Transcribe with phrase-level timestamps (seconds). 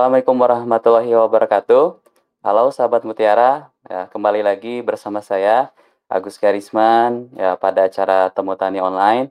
[0.00, 2.00] Assalamualaikum warahmatullahi wabarakatuh.
[2.40, 5.76] Halo sahabat Mutiara, ya, kembali lagi bersama saya
[6.08, 9.28] Agus Garisman ya pada acara Temu Tani Online.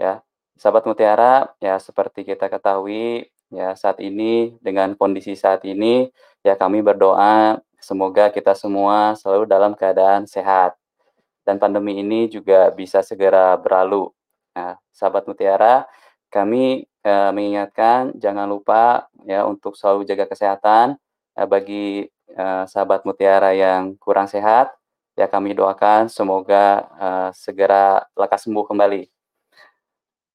[0.00, 0.24] Ya,
[0.56, 6.08] sahabat Mutiara, ya seperti kita ketahui ya saat ini dengan kondisi saat ini
[6.40, 10.80] ya kami berdoa semoga kita semua selalu dalam keadaan sehat
[11.44, 14.08] dan pandemi ini juga bisa segera berlalu.
[14.56, 15.84] Nah, sahabat Mutiara,
[16.32, 20.98] kami eh, mengingatkan jangan lupa ya untuk selalu jaga kesehatan
[21.38, 21.86] eh, bagi
[22.34, 24.74] eh, sahabat Mutiara yang kurang sehat
[25.14, 29.02] ya kami doakan semoga eh, segera lekas sembuh kembali.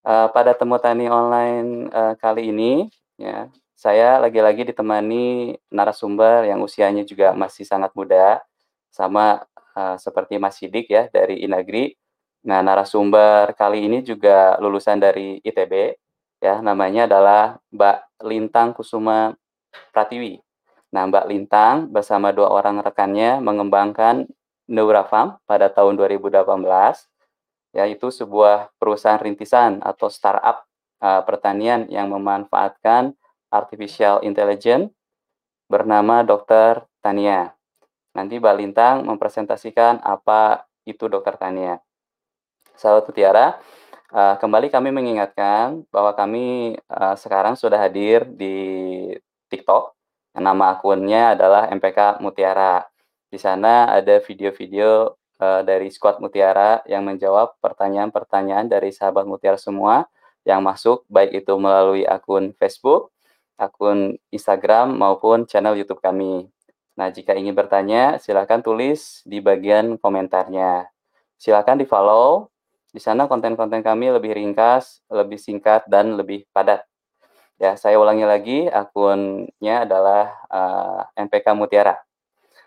[0.02, 2.90] Eh, pada temu tani online eh, kali ini
[3.20, 3.46] ya
[3.78, 8.42] saya lagi-lagi ditemani narasumber yang usianya juga masih sangat muda
[8.90, 9.46] sama
[9.78, 11.94] eh, seperti Mas Sidik ya dari Inagri.
[12.42, 15.94] Nah, narasumber kali ini juga lulusan dari ITB
[16.42, 19.38] ya namanya adalah Mbak Lintang Kusuma
[19.94, 20.42] Pratiwi.
[20.92, 24.28] Nah, Mbak Lintang bersama dua orang rekannya mengembangkan
[24.68, 26.52] Neurafarm pada tahun 2018
[27.72, 30.68] yaitu sebuah perusahaan rintisan atau startup
[31.00, 33.16] uh, pertanian yang memanfaatkan
[33.48, 34.92] artificial intelligence
[35.72, 36.84] bernama Dr.
[37.00, 37.56] Tania.
[38.12, 41.40] Nanti Mbak Lintang mempresentasikan apa itu Dr.
[41.40, 41.80] Tania.
[42.76, 43.60] Sahabat Mutiara,
[44.12, 48.56] uh, kembali kami mengingatkan bahwa kami uh, sekarang sudah hadir di
[49.48, 49.96] TikTok.
[50.32, 52.88] Nama akunnya adalah MPK Mutiara.
[53.28, 60.08] Di sana ada video-video uh, dari Squad Mutiara yang menjawab pertanyaan-pertanyaan dari sahabat Mutiara semua
[60.48, 63.12] yang masuk baik itu melalui akun Facebook,
[63.60, 66.48] akun Instagram maupun channel YouTube kami.
[66.96, 70.92] Nah, jika ingin bertanya, silakan tulis di bagian komentarnya.
[71.40, 72.51] Silakan di-follow
[72.92, 76.84] di sana konten-konten kami lebih ringkas, lebih singkat, dan lebih padat.
[77.56, 82.04] Ya, saya ulangi lagi, akunnya adalah uh, eh, MPK Mutiara.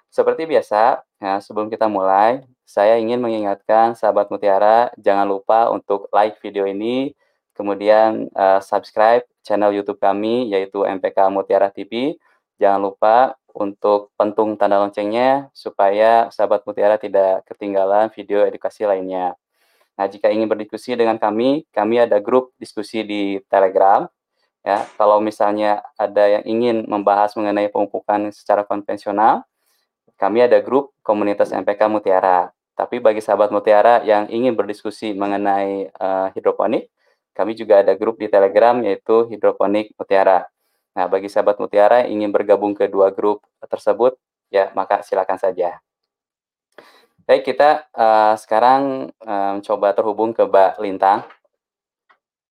[0.09, 6.41] Seperti biasa, ya, sebelum kita mulai, saya ingin mengingatkan sahabat Mutiara, jangan lupa untuk like
[6.41, 7.12] video ini,
[7.53, 12.17] kemudian uh, subscribe channel YouTube kami, yaitu MPK Mutiara TV.
[12.56, 13.17] Jangan lupa
[13.53, 19.37] untuk pentung tanda loncengnya, supaya sahabat Mutiara tidak ketinggalan video edukasi lainnya.
[19.94, 24.10] Nah, jika ingin berdiskusi dengan kami, kami ada grup diskusi di Telegram.
[24.64, 29.44] Ya, kalau misalnya ada yang ingin membahas mengenai pemupukan secara konvensional,
[30.17, 32.50] kami ada grup komunitas MPK Mutiara.
[32.75, 36.91] Tapi bagi sahabat Mutiara yang ingin berdiskusi mengenai uh, hidroponik,
[37.35, 40.46] kami juga ada grup di Telegram yaitu Hidroponik Mutiara.
[40.94, 44.14] Nah, bagi sahabat Mutiara yang ingin bergabung ke dua grup tersebut,
[44.50, 45.82] ya maka silakan saja.
[47.25, 51.25] Baik, kita uh, sekarang um, coba terhubung ke Mbak Lintang.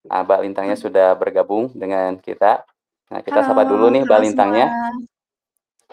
[0.02, 2.66] Nah, Mbak Lintangnya sudah bergabung dengan kita.
[3.06, 4.66] Nah, kita halo, sapa dulu nih Mbak Lintangnya.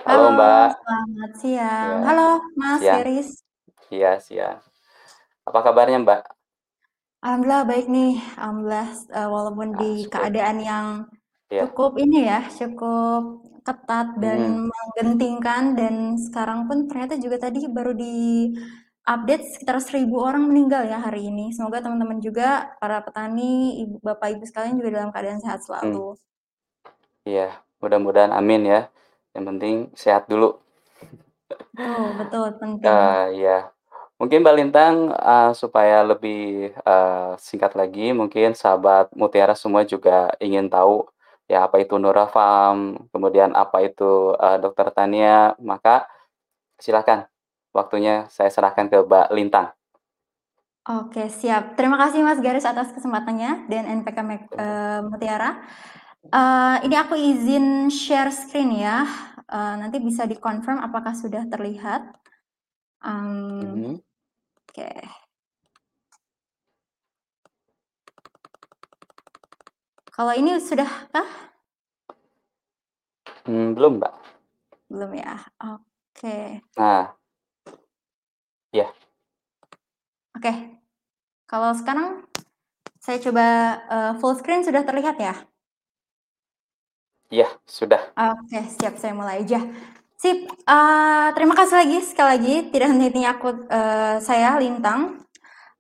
[0.02, 0.70] Halo, halo Mbak.
[0.82, 1.94] Selamat siang.
[1.94, 2.06] Ya.
[2.10, 3.00] Halo Mas siang.
[3.06, 3.30] Iris.
[3.94, 4.58] Iya, siang.
[5.46, 6.22] Apa kabarnya Mbak?
[7.22, 8.18] Alhamdulillah baik nih.
[8.34, 10.26] Alhamdulillah uh, walaupun nah, di syukur.
[10.26, 10.86] keadaan yang
[11.52, 11.68] ya.
[11.68, 14.74] cukup ini ya, cukup ketat dan hmm.
[14.74, 18.50] menggentingkan dan sekarang pun ternyata juga tadi baru di
[19.06, 21.54] update sekitar seribu orang meninggal ya hari ini.
[21.54, 26.18] Semoga teman-teman juga para petani, ibu, bapak ibu sekalian juga dalam keadaan sehat selalu.
[27.28, 27.62] Iya, hmm.
[27.84, 28.82] mudah-mudahan amin ya.
[29.38, 30.58] Yang penting sehat dulu.
[31.78, 32.88] Oh betul penting.
[32.88, 33.70] Uh, ya,
[34.16, 40.72] mungkin Mbak Lintang uh, supaya lebih uh, singkat lagi, mungkin sahabat Mutiara semua juga ingin
[40.72, 41.08] tahu
[41.52, 46.08] ya apa itu Nurafam, kemudian apa itu uh, Dokter Tania, maka
[46.80, 47.28] silakan
[47.76, 49.68] waktunya saya serahkan ke Mbak Lintang.
[50.88, 51.76] Oke, siap.
[51.76, 55.60] Terima kasih Mas Garis atas kesempatannya dan NPK uh, Mutiara.
[56.32, 59.06] Uh, ini aku izin share screen ya.
[59.52, 62.16] Uh, nanti bisa dikonfirm apakah sudah terlihat.
[63.04, 63.96] Um, mm -hmm.
[64.72, 64.88] Oke.
[64.88, 65.21] Okay.
[70.22, 71.26] Kalau ini sudah kah?
[73.50, 74.14] Hmm, belum, Mbak.
[74.94, 75.34] Belum ya?
[75.58, 76.62] Oke.
[76.78, 77.10] Nah.
[78.70, 78.94] Ya.
[80.38, 80.78] Oke.
[81.50, 82.22] Kalau sekarang
[83.02, 83.46] saya coba
[83.90, 85.34] uh, full screen sudah terlihat ya?
[87.34, 88.14] Iya, sudah.
[88.14, 89.58] Oke, siap saya mulai aja.
[90.22, 90.38] Sip,
[90.70, 95.18] uh, terima kasih lagi sekali lagi tidak henti-hentinya aku uh, saya Lintang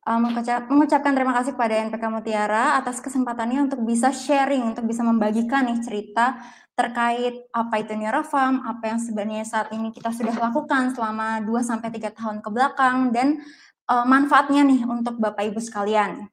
[0.01, 5.69] mengucap, mengucapkan terima kasih kepada NPK Mutiara atas kesempatannya untuk bisa sharing, untuk bisa membagikan
[5.69, 6.41] nih cerita
[6.73, 11.93] terkait apa itu Neurofarm, apa yang sebenarnya saat ini kita sudah lakukan selama 2 sampai
[11.93, 13.45] 3 tahun ke belakang dan
[13.91, 16.25] uh, manfaatnya nih untuk Bapak Ibu sekalian.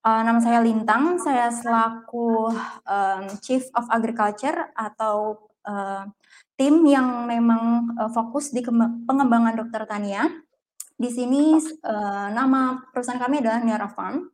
[0.00, 2.54] Uh, nama saya Lintang, saya selaku
[2.86, 6.08] um, Chief of Agriculture atau uh,
[6.56, 8.64] tim yang memang uh, fokus di
[9.04, 10.28] pengembangan dokter tania.
[11.00, 14.28] Di sini uh, nama perusahaan kami adalah Niara Farm.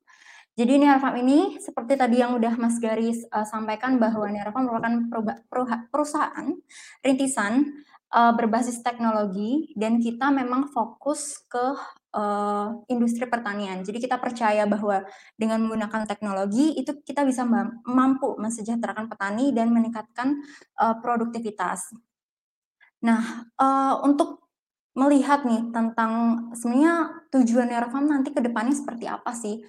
[0.58, 4.66] Jadi Niara Farm ini seperti tadi yang udah Mas Garis uh, sampaikan bahwa Niara Farm
[4.66, 4.98] merupakan
[5.86, 6.50] perusahaan
[7.06, 7.70] rintisan
[8.10, 11.78] uh, berbasis teknologi dan kita memang fokus ke
[12.18, 13.86] uh, industri pertanian.
[13.86, 15.06] Jadi kita percaya bahwa
[15.38, 17.46] dengan menggunakan teknologi itu kita bisa
[17.86, 20.42] mampu mensejahterakan petani dan meningkatkan
[20.82, 21.94] uh, produktivitas.
[23.06, 24.45] Nah, uh, untuk
[24.96, 26.12] melihat nih tentang
[26.56, 29.60] sebenarnya tujuan Neurofarm nanti ke depannya seperti apa sih?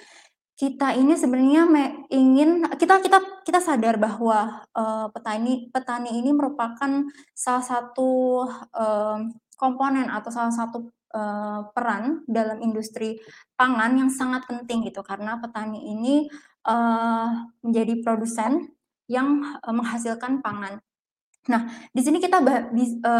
[0.58, 1.70] Kita ini sebenarnya
[2.10, 7.06] ingin kita kita kita sadar bahwa uh, petani petani ini merupakan
[7.38, 8.42] salah satu
[8.74, 9.22] uh,
[9.54, 13.22] komponen atau salah satu uh, peran dalam industri
[13.54, 16.26] pangan yang sangat penting gitu karena petani ini
[16.66, 18.74] uh, menjadi produsen
[19.06, 20.82] yang uh, menghasilkan pangan.
[21.48, 21.64] Nah,
[21.96, 22.44] di sini kita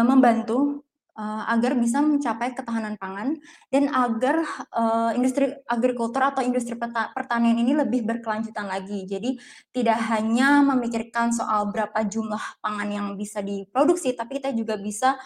[0.04, 0.84] membantu
[1.18, 3.34] uh, agar bisa mencapai ketahanan pangan
[3.74, 9.02] dan agar uh, industri agrikultur atau industri pertanian ini lebih berkelanjutan lagi.
[9.04, 9.34] Jadi
[9.74, 15.18] tidak hanya memikirkan soal berapa jumlah pangan yang bisa diproduksi, tapi kita juga bisa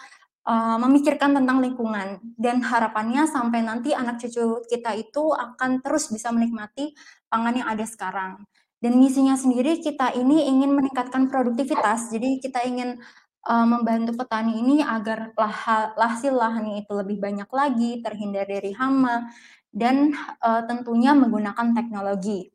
[0.49, 6.33] uh, memikirkan tentang lingkungan dan harapannya sampai nanti anak cucu kita itu akan terus bisa
[6.33, 6.97] menikmati
[7.29, 8.41] pangan yang ada sekarang.
[8.83, 12.99] Dan misinya sendiri kita ini ingin meningkatkan produktivitas, jadi kita ingin
[13.47, 15.55] uh, membantu petani ini agar lah,
[15.95, 19.27] hasil lahannya itu lebih banyak lagi, terhindar dari hama,
[19.73, 22.53] dan uh, tentunya menggunakan teknologi.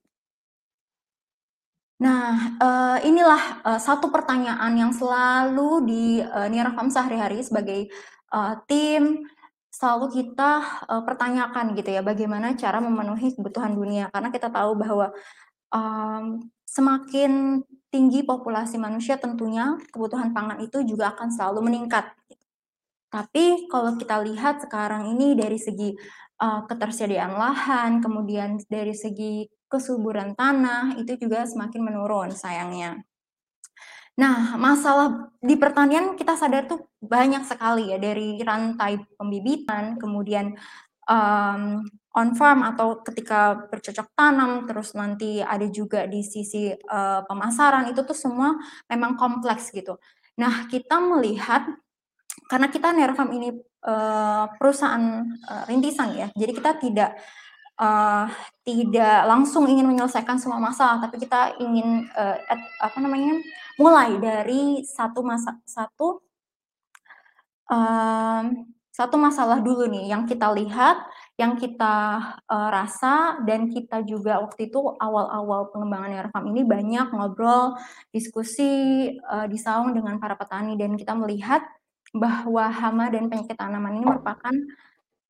[1.98, 7.90] Nah, uh, inilah uh, satu pertanyaan yang selalu di uh, Nirafam sehari-hari sebagai
[8.30, 9.26] uh, tim
[9.68, 15.10] selalu kita uh, pertanyakan gitu ya, bagaimana cara memenuhi kebutuhan dunia karena kita tahu bahwa
[15.74, 22.12] um, semakin tinggi populasi manusia tentunya kebutuhan pangan itu juga akan selalu meningkat.
[23.08, 25.96] Tapi kalau kita lihat sekarang ini dari segi
[26.44, 33.00] uh, ketersediaan lahan, kemudian dari segi kesuburan tanah itu juga semakin menurun sayangnya.
[34.18, 40.58] Nah, masalah di pertanian kita sadar tuh banyak sekali ya dari rantai pembibitan, kemudian
[41.06, 41.86] um,
[42.18, 48.02] on farm atau ketika bercocok tanam, terus nanti ada juga di sisi uh, pemasaran itu
[48.02, 48.58] tuh semua
[48.90, 49.94] memang kompleks gitu.
[50.34, 51.70] Nah, kita melihat
[52.50, 53.54] karena kita Nerfarm ini
[53.86, 57.10] uh, perusahaan uh, rintisan ya, jadi kita tidak
[57.78, 58.26] uh,
[58.66, 63.38] tidak langsung ingin menyelesaikan semua masalah, tapi kita ingin uh, at, apa namanya
[63.78, 66.18] mulai dari satu masa satu
[67.70, 68.66] um,
[68.98, 71.06] satu masalah dulu nih yang kita lihat,
[71.38, 72.18] yang kita
[72.50, 77.78] uh, rasa dan kita juga waktu itu awal-awal pengembangan Airfarm ini banyak ngobrol,
[78.10, 81.62] diskusi uh, di saung dengan para petani dan kita melihat
[82.10, 84.54] bahwa hama dan penyakit tanaman ini merupakan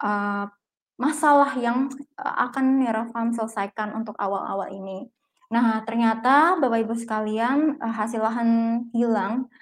[0.01, 0.49] uh,
[0.97, 5.13] masalah yang akan Neurofarm selesaikan untuk awal-awal ini.
[5.53, 8.49] Nah, ternyata Bapak Ibu sekalian, hasil lahan
[8.97, 9.53] hilang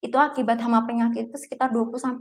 [0.00, 2.16] itu akibat hama penyakit itu sekitar 20-40%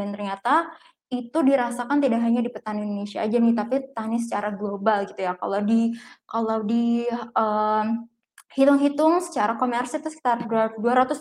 [0.00, 0.72] dan ternyata
[1.12, 5.36] itu dirasakan tidak hanya di petani Indonesia aja nih, tapi petani secara global gitu ya.
[5.36, 5.92] Kalau di
[6.24, 7.04] kalau di
[7.36, 8.08] um,
[8.56, 11.20] hitung-hitung secara komersil itu sekitar 280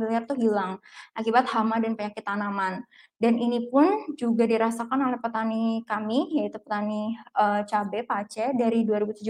[0.00, 0.80] miliar tuh hilang
[1.12, 2.84] akibat hama dan penyakit tanaman.
[3.20, 9.24] Dan ini pun juga dirasakan oleh petani kami, yaitu petani uh, cabai Pace dari 2017,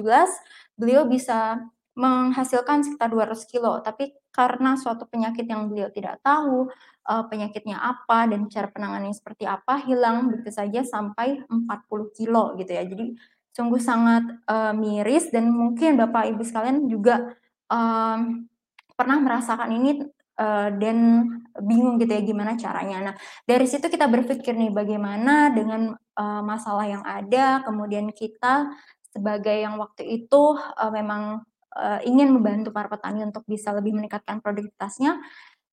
[0.78, 1.58] beliau bisa
[1.98, 6.70] menghasilkan sekitar 200 kilo, tapi karena suatu penyakit yang beliau tidak tahu
[7.10, 12.70] uh, penyakitnya apa dan cara penanganannya seperti apa, hilang begitu saja sampai 40 kilo gitu
[12.70, 12.86] ya.
[12.86, 13.18] Jadi
[13.50, 17.34] sungguh sangat uh, miris dan mungkin Bapak Ibu sekalian juga
[17.66, 18.46] um,
[18.94, 20.06] pernah merasakan ini
[20.38, 21.26] uh, dan
[21.58, 23.12] bingung gitu ya gimana caranya.
[23.12, 28.70] Nah, dari situ kita berpikir nih bagaimana dengan uh, masalah yang ada, kemudian kita
[29.10, 31.42] sebagai yang waktu itu uh, memang
[31.76, 35.20] uh, ingin membantu para petani untuk bisa lebih meningkatkan produktivitasnya,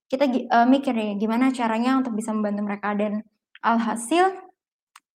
[0.08, 2.96] kita uh, mikir nih gimana caranya untuk bisa membantu mereka.
[2.96, 3.24] Dan
[3.62, 4.32] alhasil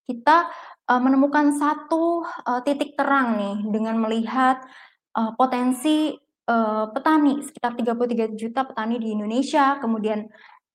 [0.07, 0.51] kita
[0.91, 4.61] uh, menemukan satu uh, titik terang nih dengan melihat
[5.17, 6.13] uh, potensi
[6.51, 10.27] uh, petani, sekitar 33 juta petani di Indonesia, kemudian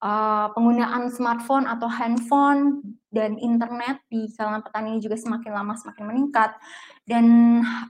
[0.02, 6.52] uh, penggunaan smartphone atau handphone dan internet di kalangan petani juga semakin lama semakin meningkat
[7.08, 7.26] dan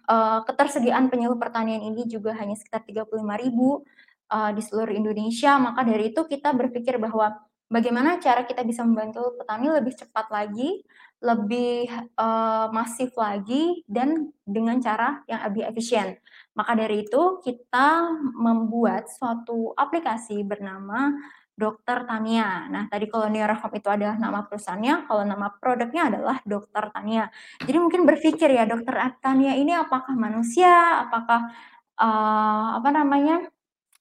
[0.06, 3.82] uh, ketersediaan penyuluh pertanian ini juga hanya sekitar 35 ribu
[4.30, 7.34] uh, di seluruh Indonesia maka dari itu kita berpikir bahwa
[7.66, 10.86] bagaimana cara kita bisa membantu petani lebih cepat lagi
[11.18, 16.14] lebih uh, masif lagi dan dengan cara yang lebih efisien.
[16.54, 21.18] Maka dari itu kita membuat suatu aplikasi bernama
[21.58, 22.70] Dokter Tania.
[22.70, 27.26] Nah, tadi kalau Neurofab itu adalah nama perusahaannya, kalau nama produknya adalah Dokter Tania.
[27.66, 31.50] Jadi mungkin berpikir ya, Dokter Tania ini apakah manusia, apakah
[31.98, 33.50] uh, apa namanya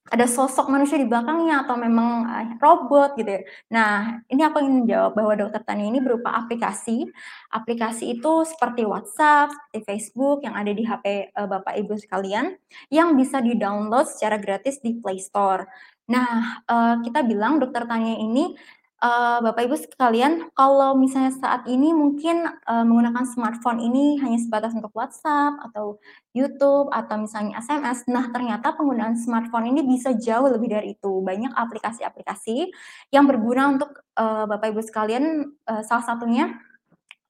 [0.06, 3.42] ada sosok manusia di belakangnya atau memang uh, robot gitu ya.
[3.74, 7.10] Nah, ini aku ingin menjawab bahwa Dokter Tania ini berupa aplikasi.
[7.50, 12.54] Aplikasi itu seperti WhatsApp, seperti Facebook yang ada di HP uh, Bapak Ibu sekalian
[12.92, 15.66] yang bisa di-download secara gratis di Play Store.
[16.06, 18.54] Nah, uh, kita bilang Dokter Tania ini
[19.02, 24.72] uh, Bapak Ibu sekalian, kalau misalnya saat ini mungkin uh, menggunakan smartphone ini hanya sebatas
[24.72, 25.98] untuk WhatsApp atau
[26.30, 28.06] YouTube atau misalnya SMS.
[28.06, 31.10] Nah, ternyata penggunaan smartphone ini bisa jauh lebih dari itu.
[31.20, 32.70] Banyak aplikasi-aplikasi
[33.10, 35.24] yang berguna untuk uh, Bapak Ibu sekalian,
[35.66, 36.54] uh, salah satunya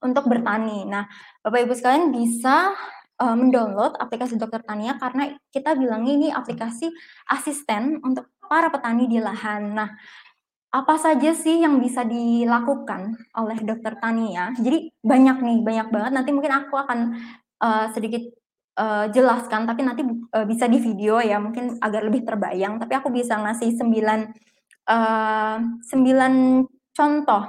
[0.05, 0.85] untuk bertani.
[0.85, 1.09] Nah,
[1.41, 2.77] Bapak Ibu sekalian bisa
[3.17, 6.93] mendownload aplikasi Dokter Tania karena kita bilangnya ini aplikasi
[7.25, 9.75] asisten untuk para petani di lahan.
[9.75, 9.89] Nah,
[10.67, 14.51] apa saja sih yang bisa dilakukan oleh dokter Tania?
[14.59, 16.11] Jadi banyak nih, banyak banget.
[16.11, 16.99] Nanti mungkin aku akan
[17.63, 18.23] uh, sedikit
[18.75, 22.79] uh, jelaskan, tapi nanti uh, bisa di video ya, mungkin agar lebih terbayang.
[22.83, 24.19] Tapi aku bisa ngasih sembilan
[24.91, 26.33] uh, sembilan
[26.91, 27.43] contoh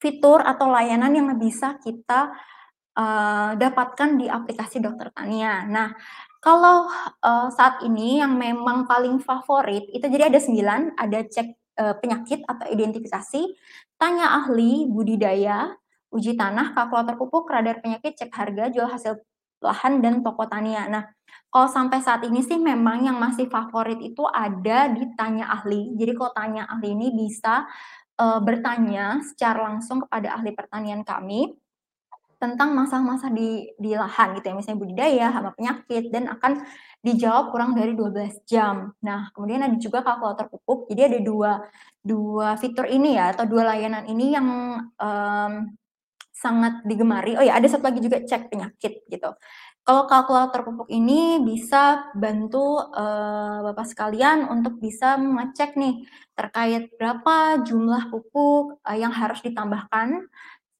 [0.00, 2.32] fitur atau layanan yang bisa kita
[2.96, 5.68] uh, dapatkan di aplikasi Dokter Tania.
[5.68, 5.92] Nah,
[6.40, 6.88] kalau
[7.20, 12.48] uh, saat ini yang memang paling favorit itu jadi ada sembilan, ada cek uh, penyakit
[12.48, 13.42] atau identifikasi,
[14.00, 15.76] tanya ahli, budidaya,
[16.08, 19.20] uji tanah, kalkulator pupuk, radar penyakit, cek harga, jual hasil
[19.60, 20.88] lahan, dan toko tania.
[20.88, 21.04] Nah,
[21.52, 25.92] kalau sampai saat ini sih memang yang masih favorit itu ada di tanya ahli.
[25.92, 27.68] Jadi kalau tanya ahli ini bisa
[28.16, 31.52] uh, bertanya secara langsung kepada ahli pertanian kami
[32.40, 36.64] tentang masalah-masalah di di lahan gitu ya, misalnya budidaya, hama penyakit dan akan
[37.04, 38.96] dijawab kurang dari 12 jam.
[39.04, 40.88] Nah, kemudian ada juga kalkulator pupuk.
[40.88, 41.52] Jadi ada dua
[42.00, 44.48] dua fitur ini ya atau dua layanan ini yang
[44.96, 45.52] um,
[46.32, 47.36] sangat digemari.
[47.36, 49.30] Oh ya, ada satu lagi juga cek penyakit gitu.
[49.84, 56.04] Kalau kalkulator pupuk ini bisa bantu uh, Bapak sekalian untuk bisa mengecek nih
[56.36, 60.28] terkait berapa jumlah pupuk uh, yang harus ditambahkan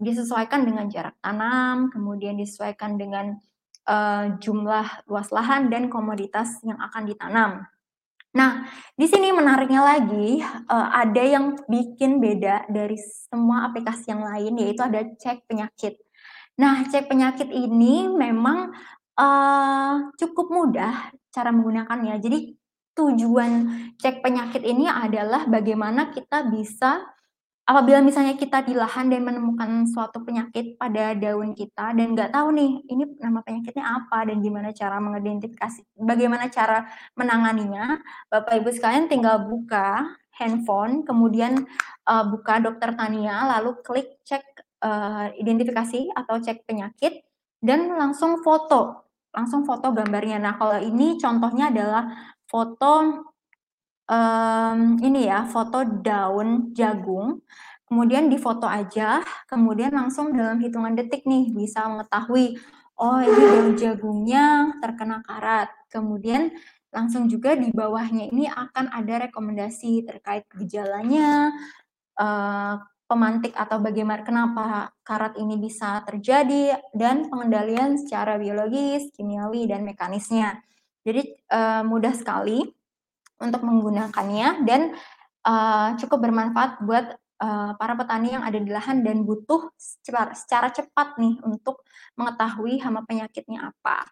[0.00, 3.36] disesuaikan dengan jarak tanam, kemudian disesuaikan dengan
[3.84, 7.52] uh, jumlah luas lahan dan komoditas yang akan ditanam.
[8.30, 8.62] Nah,
[8.94, 14.80] di sini menariknya lagi uh, ada yang bikin beda dari semua aplikasi yang lain yaitu
[14.86, 15.98] ada cek penyakit.
[16.56, 18.70] Nah, cek penyakit ini memang
[19.18, 22.22] uh, cukup mudah cara menggunakannya.
[22.22, 22.54] Jadi
[22.94, 23.52] tujuan
[23.98, 27.02] cek penyakit ini adalah bagaimana kita bisa
[27.70, 32.50] apabila misalnya kita di lahan dan menemukan suatu penyakit pada daun kita dan nggak tahu
[32.50, 39.06] nih ini nama penyakitnya apa dan gimana cara mengidentifikasi bagaimana cara menanganinya Bapak Ibu sekalian
[39.06, 41.62] tinggal buka handphone kemudian
[42.10, 44.42] uh, buka dokter Tania lalu klik cek
[44.82, 47.22] uh, identifikasi atau cek penyakit
[47.62, 50.42] dan langsung foto langsung foto gambarnya.
[50.42, 53.22] Nah kalau ini contohnya adalah foto
[54.10, 57.46] um, ini ya, foto daun jagung,
[57.86, 62.58] kemudian difoto aja, kemudian langsung dalam hitungan detik nih bisa mengetahui,
[62.98, 65.70] oh ini daun jagungnya terkena karat.
[65.90, 66.50] Kemudian
[66.90, 71.54] langsung juga di bawahnya ini akan ada rekomendasi terkait gejalanya,
[72.18, 79.82] uh, pemantik atau bagaimana kenapa karat ini bisa terjadi dan pengendalian secara biologis, kimiawi dan
[79.82, 80.62] mekanisnya.
[81.02, 82.79] Jadi uh, mudah sekali
[83.40, 84.92] untuk menggunakannya dan
[85.48, 90.68] uh, cukup bermanfaat buat uh, para petani yang ada di lahan dan butuh secara, secara
[90.70, 91.82] cepat nih untuk
[92.14, 94.04] mengetahui hama penyakitnya apa.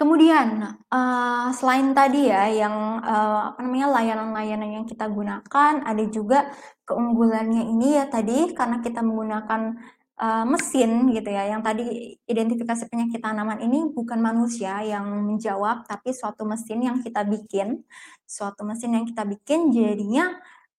[0.00, 6.48] Kemudian uh, selain tadi ya yang uh, apa namanya layanan-layanan yang kita gunakan, ada juga
[6.88, 9.76] keunggulannya ini ya tadi karena kita menggunakan
[10.20, 16.12] uh, mesin gitu ya, yang tadi identifikasi penyakit tanaman ini bukan manusia yang menjawab, tapi
[16.12, 17.80] suatu mesin yang kita bikin,
[18.28, 20.36] suatu mesin yang kita bikin jadinya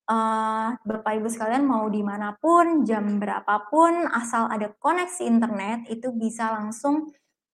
[0.07, 6.11] uh, Bapak Ibu sekalian mau di mana pun, jam berapapun, asal ada koneksi internet itu
[6.13, 7.09] bisa langsung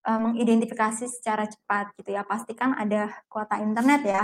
[0.06, 2.22] uh, mengidentifikasi secara cepat gitu ya.
[2.26, 4.22] Pastikan ada kuota internet ya.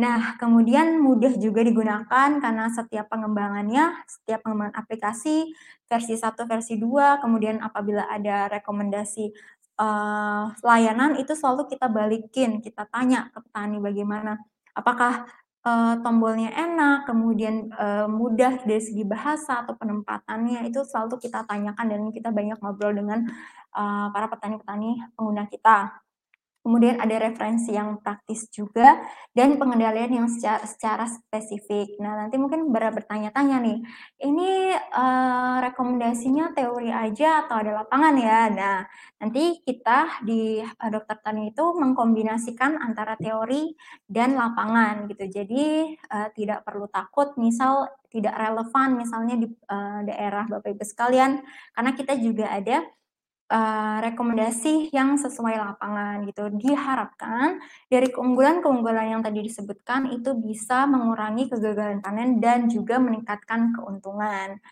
[0.00, 5.52] Nah, kemudian mudah juga digunakan karena setiap pengembangannya, setiap pengembangan aplikasi
[5.84, 9.28] versi 1, versi 2, kemudian apabila ada rekomendasi
[9.76, 14.40] uh, layanan itu selalu kita balikin, kita tanya ke petani bagaimana
[14.72, 15.28] apakah
[15.68, 21.86] uh, tombolnya enak, kemudian uh, mudah dari segi bahasa atau penempatannya itu selalu kita tanyakan
[21.92, 23.28] dan kita banyak ngobrol dengan
[23.76, 25.92] uh, para petani-petani pengguna kita.
[26.70, 29.02] Kemudian ada referensi yang praktis juga
[29.34, 31.98] dan pengendalian yang secara, secara spesifik.
[31.98, 33.82] Nah, nanti mungkin bertanya-tanya nih,
[34.22, 38.46] ini uh, rekomendasinya teori aja atau ada lapangan ya?
[38.54, 38.78] Nah,
[39.18, 43.74] nanti kita di uh, dokter tani itu mengkombinasikan antara teori
[44.06, 45.26] dan lapangan gitu.
[45.26, 51.42] Jadi uh, tidak perlu takut misal tidak relevan misalnya di uh, daerah Bapak Ibu sekalian
[51.74, 52.86] karena kita juga ada
[53.50, 56.48] uh, rekomendasi yang sesuai lapangan gitu.
[56.54, 57.58] Diharapkan
[57.90, 64.62] dari keunggulan-keunggulan yang tadi disebutkan itu bisa mengurangi kegagalan panen dan juga meningkatkan keuntungan.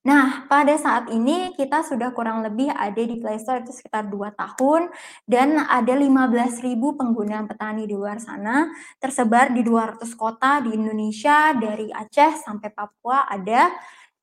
[0.00, 4.32] Nah, pada saat ini kita sudah kurang lebih ada di Play Store itu sekitar 2
[4.32, 4.88] tahun
[5.28, 11.92] dan ada 15.000 pengguna petani di luar sana tersebar di 200 kota di Indonesia dari
[11.92, 13.76] Aceh sampai Papua ada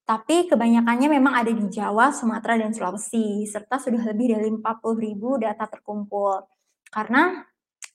[0.08, 5.68] tapi kebanyakannya memang ada di Jawa, Sumatera, dan Sulawesi, serta sudah lebih dari 40.000 data
[5.68, 6.48] terkumpul.
[6.88, 7.44] Karena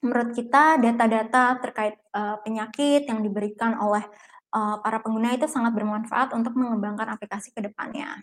[0.04, 4.04] menurut kita data-data terkait uh, penyakit yang diberikan oleh
[4.52, 8.20] uh, para pengguna itu sangat bermanfaat untuk mengembangkan aplikasi ke depannya.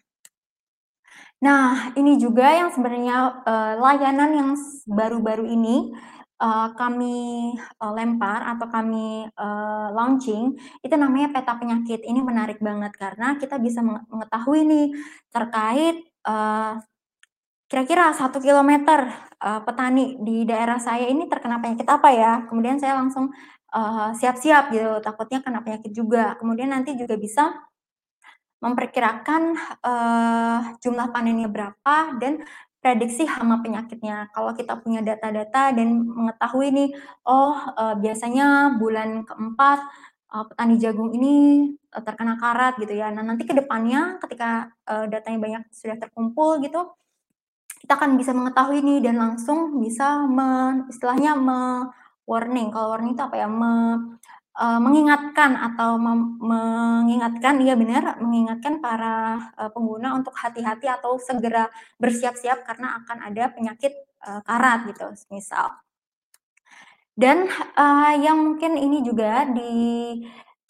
[1.42, 4.50] Nah, ini juga yang sebenarnya uh, layanan yang
[4.86, 5.98] baru-baru ini
[6.40, 12.02] uh, kami uh, lempar atau kami uh, launching itu namanya peta penyakit.
[12.02, 14.88] Ini menarik banget karena kita bisa mengetahui nih
[15.30, 16.80] terkait uh,
[17.70, 22.34] kira-kira satu kilometer uh, petani di daerah saya ini terkena penyakit apa ya.
[22.50, 23.30] Kemudian saya langsung
[24.18, 26.34] siap-siap uh, gitu, takutnya kena penyakit juga.
[26.42, 27.54] Kemudian nanti juga bisa
[28.60, 32.44] memperkirakan uh, jumlah panennya berapa dan
[32.80, 34.32] prediksi hama penyakitnya.
[34.32, 36.90] Kalau kita punya data-data dan mengetahui nih,
[37.28, 39.80] oh uh, biasanya bulan keempat
[40.32, 43.12] uh, petani jagung ini uh, terkena karat gitu ya.
[43.12, 46.88] Nah nanti ke depannya ketika uh, datanya banyak sudah terkumpul gitu,
[47.84, 51.92] kita akan bisa mengetahui nih dan langsung bisa me, istilahnya me
[52.28, 52.72] warning.
[52.72, 53.48] Kalau warning itu apa ya?
[53.50, 53.98] Me,
[54.60, 55.96] uh, mengingatkan atau
[56.44, 63.44] mengingatkan iya benar, mengingatkan para, uh, pengguna untuk hati-hati atau segera bersiap-siap karena akan ada
[63.56, 63.96] penyakit,
[64.28, 65.72] uh, karat gitu misal.
[67.16, 67.48] Dan,
[67.80, 69.74] uh, yang mungkin ini juga di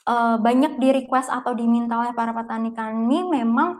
[0.09, 3.77] uh, banyak di-request atau diminta oleh para petani kami memang,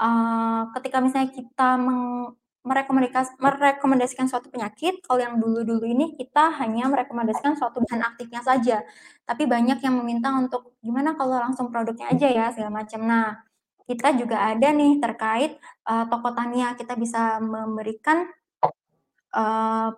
[0.00, 2.32] uh, ketika misalnya kita meng
[2.66, 8.82] merekomendasikan suatu penyakit, kalau yang dulu-dulu ini kita hanya merekomendasikan suatu bahan aktifnya saja.
[9.22, 13.00] Tapi banyak yang meminta untuk gimana kalau langsung produknya aja ya segala macam.
[13.06, 13.38] Nah,
[13.86, 18.26] kita juga ada nih terkait uh, toko tania, kita bisa memberikan
[19.30, 19.94] uh,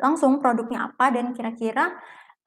[0.00, 1.92] langsung produknya apa dan kira-kira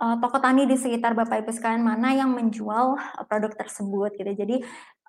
[0.01, 2.97] uh, toko tani di sekitar Bapak Ibu sekalian mana yang menjual
[3.29, 4.31] produk tersebut gitu.
[4.33, 4.57] Jadi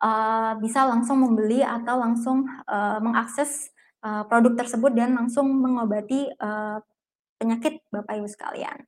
[0.05, 6.79] uh, bisa langsung membeli atau langsung uh, mengakses uh, produk tersebut dan langsung mengobati uh,
[7.39, 8.79] penyakit Bapak Ibu sekalian.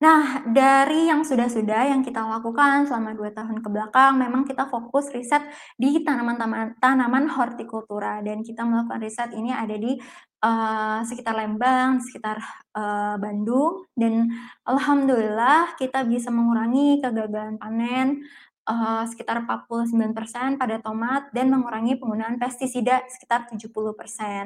[0.00, 5.12] Nah, dari yang sudah-sudah yang kita lakukan selama dua tahun ke belakang, memang kita fokus
[5.12, 5.44] riset
[5.76, 10.00] di tanaman-tanaman tanaman hortikultura dan kita melakukan riset ini ada di
[10.40, 12.40] uh, sekitar Lembang, sekitar
[12.72, 14.32] uh, Bandung, dan
[14.64, 18.24] alhamdulillah kita bisa mengurangi kegagalan panen
[18.70, 23.66] uh, sekitar 49% pada tomat dan mengurangi penggunaan pestisida sekitar 70%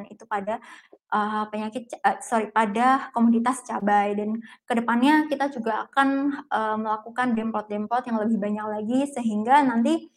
[0.08, 0.64] itu pada
[1.12, 6.08] uh, penyakit uh, sorry pada komoditas cabai dan ke depannya kita juga akan
[6.48, 10.08] uh, melakukan demplot-demplot yang lebih banyak lagi sehingga nanti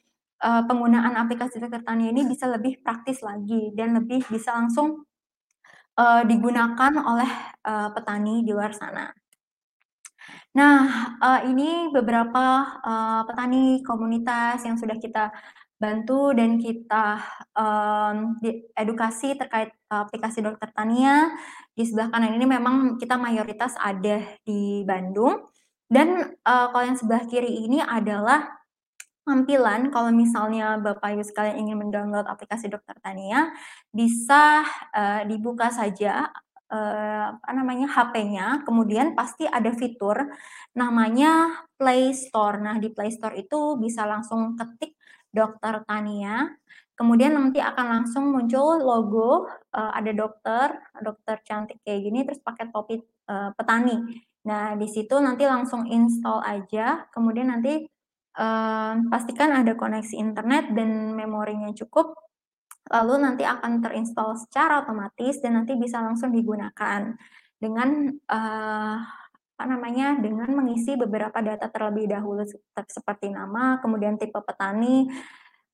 [0.47, 5.03] uh, penggunaan aplikasi dokter tani ini bisa lebih praktis lagi dan lebih bisa langsung
[6.29, 7.25] digunakan oleh
[7.65, 9.09] petani di luar sana.
[10.57, 10.77] Nah,
[11.21, 15.29] uh, ini beberapa uh, petani komunitas yang sudah kita
[15.77, 17.21] bantu dan kita
[17.53, 18.41] um,
[18.73, 21.29] edukasi terkait aplikasi dokter tania.
[21.77, 25.45] Di sebelah kanan ini memang kita mayoritas ada di Bandung.
[25.87, 28.57] Dan uh, kalau yang sebelah kiri ini adalah
[29.27, 33.51] tampilan kalau misalnya Bapak Ibu sekalian ingin mendownload aplikasi dokter tania,
[33.91, 34.63] bisa
[34.95, 36.31] uh, dibuka saja
[36.71, 40.31] uh, apa namanya HP-nya, kemudian pasti ada fitur
[40.75, 42.59] namanya Play Store.
[42.59, 44.95] Nah, di Play Store itu bisa langsung ketik
[45.31, 46.47] Dokter Tania
[46.97, 49.45] kemudian nanti akan langsung muncul logo,
[49.77, 52.97] uh, ada dokter, dokter cantik kayak gini, terus pakai topi
[53.29, 54.25] uh, petani.
[54.49, 57.85] Nah, di situ nanti langsung install aja, kemudian nanti
[58.41, 62.17] uh, pastikan ada koneksi internet dan memorinya cukup,
[62.87, 67.15] lalu nanti akan terinstall secara otomatis dan nanti bisa langsung digunakan
[67.57, 67.89] dengan
[68.29, 68.97] uh,
[69.57, 72.45] apa namanya dengan mengisi beberapa data terlebih dahulu
[72.85, 75.09] seperti nama, kemudian tipe petani,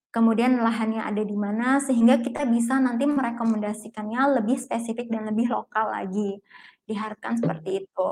[0.07, 5.91] kemudian lahannya ada di mana sehingga kita bisa nanti merekomendasikannya lebih spesifik dan lebih lokal
[5.91, 6.39] lagi.
[6.87, 8.07] Diharapkan seperti itu.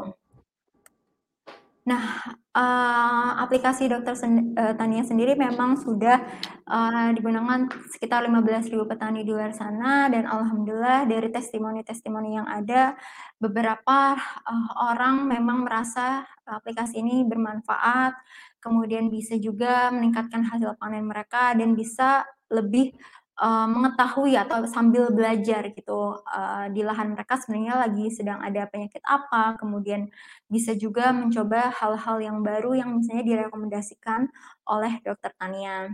[1.82, 2.22] Nah,
[2.54, 6.22] uh, aplikasi Dokter sen uh, Tania sendiri memang sudah
[6.70, 12.94] uh, digunakan sekitar 15.000 petani di luar sana dan alhamdulillah dari testimoni-testimoni yang ada,
[13.42, 14.14] beberapa
[14.46, 18.14] uh, orang memang merasa aplikasi ini bermanfaat,
[18.62, 22.94] kemudian bisa juga meningkatkan hasil panen mereka dan bisa lebih
[23.42, 29.02] uh, mengetahui atau sambil belajar gitu uh, di lahan mereka sebenarnya lagi sedang ada penyakit
[29.02, 30.08] apa, kemudian
[30.46, 34.30] bisa juga mencoba hal-hal yang baru yang misalnya direkomendasikan
[34.70, 35.90] oleh dokter Tania.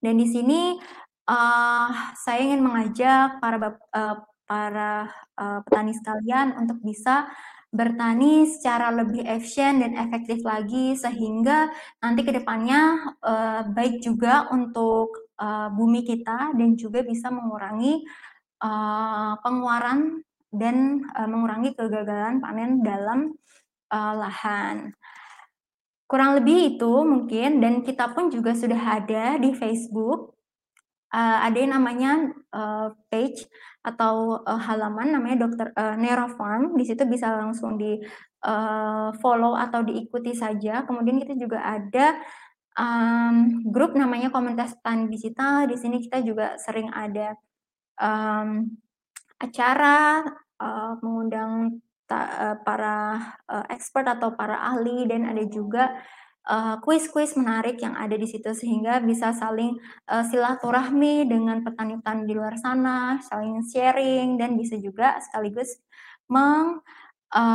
[0.00, 0.80] Dan di sini
[1.28, 3.56] uh, saya ingin mengajak para
[3.92, 4.16] uh,
[4.48, 5.06] para
[5.38, 7.28] uh, petani sekalian untuk bisa
[7.70, 11.70] bertani secara lebih efisien dan efektif lagi sehingga
[12.02, 18.04] nanti ke depannya uh, baik juga untuk uh, bumi kita dan juga bisa mengurangi
[18.60, 20.20] uh, pengeluaran
[20.52, 23.32] dan uh, mengurangi kegagalan panen dalam
[23.88, 24.92] uh, lahan.
[26.04, 30.40] Kurang lebih itu mungkin dan kita pun juga sudah ada di Facebook
[31.14, 32.12] uh, ada yang namanya
[32.54, 33.46] uh, page
[33.80, 36.74] atau uh, halaman namanya Dokter uh, Nero Farm.
[36.78, 37.98] Di situ bisa langsung di
[38.46, 40.86] uh, follow atau diikuti saja.
[40.86, 42.18] Kemudian kita juga ada
[42.80, 45.68] um, grup namanya komunitas tani digital.
[45.68, 47.36] Di sini kita juga sering ada
[48.00, 48.64] um,
[49.36, 50.24] acara
[50.56, 55.92] uh, mengundang ta, uh, para uh, expert atau para ahli dan ada juga
[56.82, 59.76] kuis-kuis uh, menarik yang ada di situ sehingga bisa saling
[60.10, 65.78] uh, silaturahmi dengan petani-petani di luar sana, saling sharing dan bisa juga sekaligus
[66.26, 67.46] mengatasi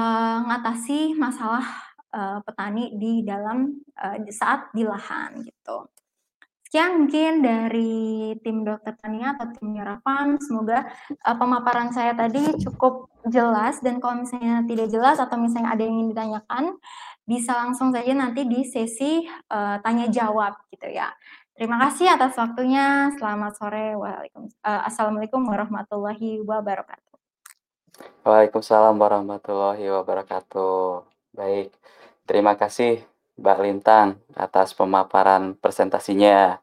[1.11, 1.84] uh, masalah
[2.15, 5.91] uh, petani di dalam uh, saat di lahan gitu.
[6.65, 10.39] Sekian mungkin dari tim Dokter Tania atau tim Nyarapan.
[10.39, 10.87] Semoga
[11.23, 15.99] uh, pemaparan saya tadi cukup jelas dan kalau misalnya tidak jelas atau misalnya ada yang
[15.99, 16.63] ingin ditanyakan,
[17.27, 21.11] bisa langsung saja nanti di sesi uh, tanya jawab gitu ya.
[21.55, 23.15] Terima kasih atas waktunya.
[23.15, 23.95] Selamat sore.
[24.59, 27.15] Assalamualaikum warahmatullahi wabarakatuh.
[28.27, 31.07] Waalaikumsalam warahmatullahi wabarakatuh.
[31.31, 31.71] Baik.
[32.25, 33.05] Terima kasih
[33.37, 36.57] Mbak Lintang atas pemaparan presentasinya.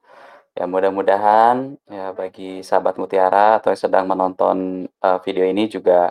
[0.52, 6.10] Ya mudah-mudahan ya bagi sahabat Mutiara atau yang sedang menonton uh, video ini juga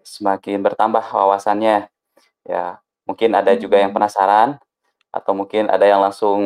[0.00, 1.92] semakin bertambah wawasannya.
[2.48, 4.56] Ya, mungkin ada juga yang penasaran
[5.12, 6.40] atau mungkin ada yang langsung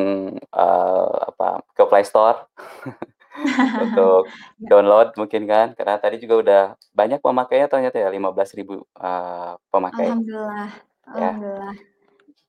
[0.52, 2.50] uh, apa ke Play Store
[3.84, 4.26] untuk
[4.62, 4.68] ya.
[4.74, 10.08] download mungkin kan karena tadi juga udah banyak pemakainya ternyata ya 15.000 uh, pemakai.
[10.10, 10.68] Alhamdulillah.
[11.14, 11.30] Ya.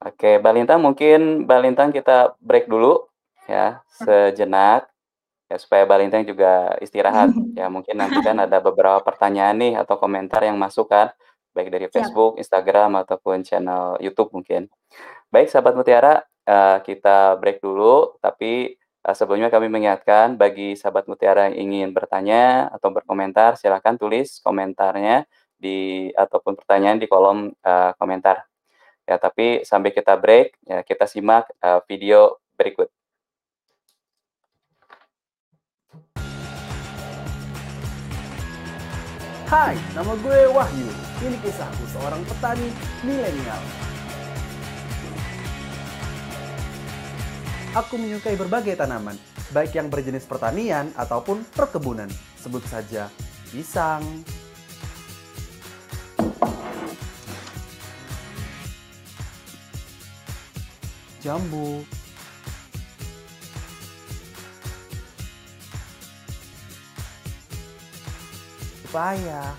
[0.02, 3.06] Oke, Balintang mungkin Balintang kita break dulu
[3.46, 4.90] ya sejenak
[5.46, 10.42] ya supaya Balintang juga istirahat ya mungkin nanti kan ada beberapa pertanyaan nih atau komentar
[10.42, 11.14] yang masuk kan
[11.52, 14.72] baik dari Facebook, Instagram ataupun channel YouTube mungkin.
[15.28, 21.52] Baik sahabat Mutiara, uh, kita break dulu tapi uh, sebelumnya kami mengingatkan bagi sahabat Mutiara
[21.52, 25.28] yang ingin bertanya atau berkomentar silahkan tulis komentarnya
[25.62, 28.51] di ataupun pertanyaan di kolom uh, komentar.
[29.12, 32.88] Ya, tapi sambil kita break, ya kita simak uh, video berikut.
[39.52, 40.88] Hai, nama gue Wahyu.
[41.28, 42.72] Ini kisahku seorang petani
[43.04, 43.60] milenial.
[47.84, 49.20] Aku menyukai berbagai tanaman,
[49.52, 52.08] baik yang berjenis pertanian ataupun perkebunan.
[52.40, 53.12] Sebut saja
[53.52, 54.08] pisang,
[61.24, 61.86] jambu,
[68.82, 69.54] pepaya,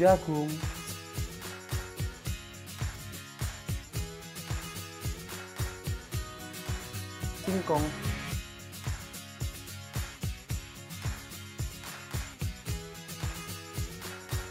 [0.00, 0.50] jagung,
[7.44, 8.13] singkong,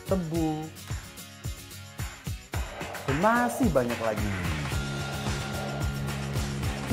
[0.07, 0.67] tebu,
[3.07, 4.29] dan masih banyak lagi.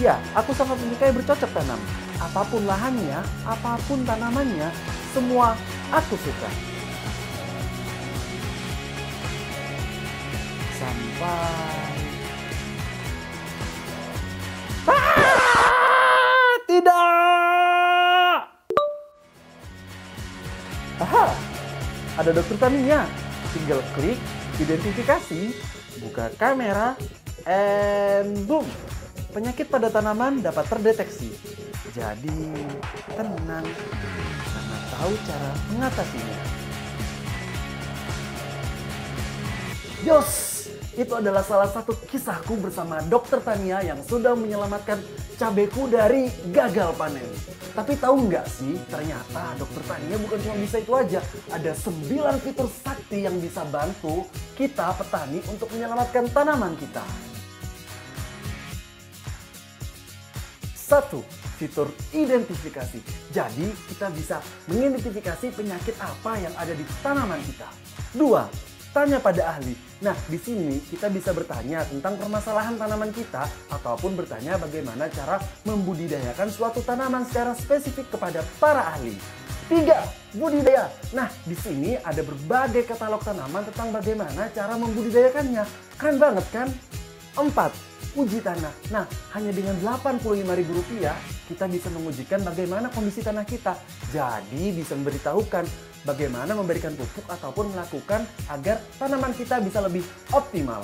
[0.01, 1.81] Ya, aku sangat menyukai bercocok tanam.
[2.21, 4.73] Apa pun lahannya, apa pun tanamannya,
[5.13, 5.53] semua
[5.93, 6.51] aku suka.
[10.81, 12.00] Sampai...
[22.21, 23.09] ada dokter taninya.
[23.57, 24.21] Tinggal klik
[24.61, 25.57] identifikasi,
[26.05, 26.95] buka kamera,
[27.49, 28.69] and boom!
[29.33, 31.33] Penyakit pada tanaman dapat terdeteksi.
[31.91, 32.53] Jadi,
[33.17, 33.67] tenang
[34.47, 36.39] karena tahu cara mengatasinya.
[40.07, 40.50] Yos!
[41.01, 45.01] Itu adalah salah satu kisahku bersama dokter Tania yang sudah menyelamatkan
[45.41, 47.25] cabeku dari gagal panen.
[47.73, 51.25] Tapi tahu nggak sih, ternyata dokter Tania bukan cuma bisa itu aja.
[51.57, 54.29] Ada 9 fitur sakti yang bisa bantu
[54.61, 57.01] kita petani untuk menyelamatkan tanaman kita.
[60.77, 61.25] Satu,
[61.57, 63.01] fitur identifikasi.
[63.33, 67.73] Jadi kita bisa mengidentifikasi penyakit apa yang ada di tanaman kita.
[68.13, 68.45] Dua,
[68.93, 69.90] tanya pada ahli.
[70.01, 75.37] Nah, di sini kita bisa bertanya tentang permasalahan tanaman kita ataupun bertanya bagaimana cara
[75.69, 79.13] membudidayakan suatu tanaman secara spesifik kepada para ahli.
[79.69, 80.89] Tiga, budidaya.
[81.13, 85.63] Nah, di sini ada berbagai katalog tanaman tentang bagaimana cara membudidayakannya.
[86.01, 86.69] Keren banget kan?
[87.37, 87.71] Empat,
[88.17, 88.73] uji tanah.
[88.89, 89.05] Nah,
[89.37, 91.13] hanya dengan Rp85.000
[91.47, 93.77] kita bisa mengujikan bagaimana kondisi tanah kita.
[94.11, 100.83] Jadi bisa memberitahukan bagaimana memberikan pupuk ataupun melakukan agar tanaman kita bisa lebih optimal.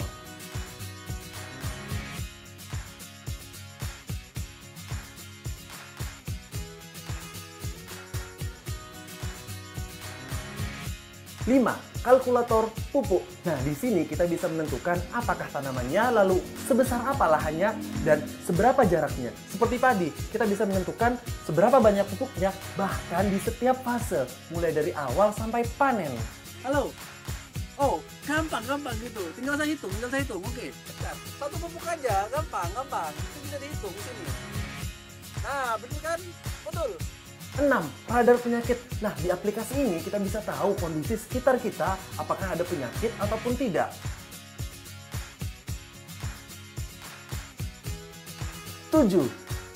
[11.47, 13.27] Lima, kalkulator pupuk.
[13.43, 16.39] Nah, di sini kita bisa menentukan apakah tanamannya, lalu
[16.71, 17.75] sebesar apa lahannya,
[18.07, 19.35] dan seberapa jaraknya.
[19.51, 25.35] Seperti padi, kita bisa menentukan seberapa banyak pupuknya, bahkan di setiap fase, mulai dari awal
[25.35, 26.15] sampai panen.
[26.63, 26.95] Halo,
[27.77, 29.21] Oh, gampang, gampang gitu.
[29.37, 30.41] Tinggal saya hitung, tinggal saya hitung.
[30.41, 30.73] Oke.
[31.37, 33.13] Satu pupuk aja, gampang, gampang.
[33.13, 34.25] Itu bisa dihitung di sini.
[35.45, 36.21] Nah, betul kan?
[36.65, 36.91] Betul.
[37.57, 37.69] 6.
[38.13, 38.77] Radar penyakit.
[39.01, 43.89] Nah, di aplikasi ini kita bisa tahu kondisi sekitar kita apakah ada penyakit ataupun tidak.
[48.93, 49.25] 7.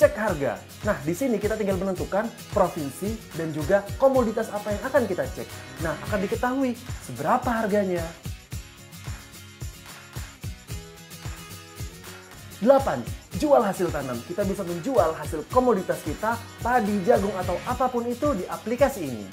[0.01, 0.57] Cek harga.
[0.81, 2.25] Nah, di sini kita tinggal menentukan
[2.57, 5.49] provinsi dan juga komoditas apa yang akan kita cek.
[5.85, 6.73] Nah, akan diketahui
[7.05, 8.05] seberapa harganya.
[12.61, 13.41] 8.
[13.41, 14.21] Jual hasil tanam.
[14.29, 19.25] Kita bisa menjual hasil komoditas kita, padi, jagung, atau apa pun itu di aplikasi ini.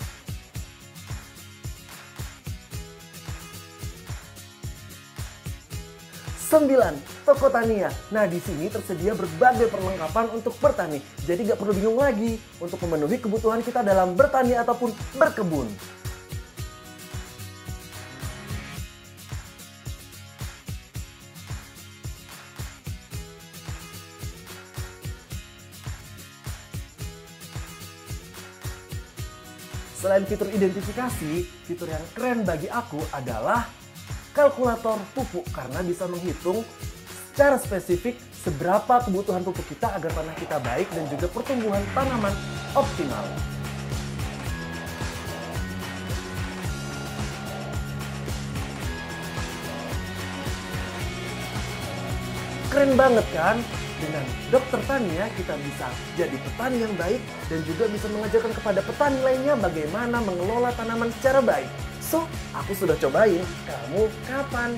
[6.48, 6.96] Sembilan,
[7.28, 7.92] toko tania.
[8.16, 11.04] Nah, di sini tersedia berbagai perlengkapan untuk bertani.
[11.28, 15.68] Jadi nggak perlu bingung lagi untuk memenuhi kebutuhan kita dalam bertani ataupun berkebun.
[30.08, 33.68] Selain fitur identifikasi, fitur yang keren bagi aku adalah
[34.32, 36.64] kalkulator pupuk karena bisa menghitung
[37.36, 42.32] secara spesifik seberapa kebutuhan pupuk kita agar tanah kita baik dan juga pertumbuhan tanaman
[42.72, 43.26] optimal.
[52.72, 53.60] Keren banget kan?
[53.98, 59.20] Dengan dokter Tania kita bisa jadi petani yang baik dan juga bisa mengajarkan kepada petani
[59.26, 61.70] lainnya bagaimana mengelola tanaman secara baik.
[61.98, 63.42] So, aku sudah cobain.
[63.68, 64.78] Kamu kapan?